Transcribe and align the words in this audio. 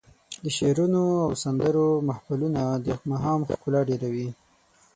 د 0.43 0.45
شعرونو 0.57 1.03
او 1.25 1.31
سندرو 1.43 1.87
محفلونه 2.07 2.61
د 2.85 2.87
ماښام 3.09 3.39
ښکلا 3.49 3.81
ډېروي. 3.89 4.29